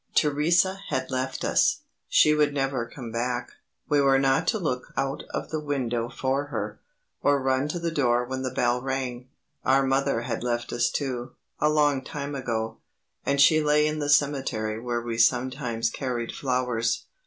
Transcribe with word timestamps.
Theresa 0.15 0.79
had 0.89 1.11
left 1.11 1.45
us. 1.45 1.81
She 2.09 2.33
would 2.33 2.55
never 2.55 2.87
come 2.87 3.11
back. 3.11 3.51
We 3.87 4.01
were 4.01 4.17
not 4.17 4.47
to 4.47 4.57
look 4.57 4.91
out 4.97 5.21
of 5.29 5.51
the 5.51 5.59
window 5.59 6.09
for 6.09 6.45
her, 6.45 6.79
or 7.21 7.39
run 7.39 7.67
to 7.67 7.77
the 7.77 7.91
door 7.91 8.25
when 8.25 8.41
the 8.41 8.49
bell 8.49 8.81
rang. 8.81 9.29
Our 9.63 9.83
mother 9.85 10.21
had 10.21 10.43
left 10.43 10.73
us 10.73 10.89
too, 10.89 11.35
a 11.59 11.69
long 11.69 12.03
time 12.03 12.33
ago, 12.33 12.79
and 13.27 13.39
she 13.39 13.61
lay 13.61 13.85
in 13.85 13.99
the 13.99 14.09
cemetery 14.09 14.79
where 14.79 15.01
we 15.03 15.19
sometimes 15.19 15.91
carried 15.91 16.31
flowers. 16.31 17.05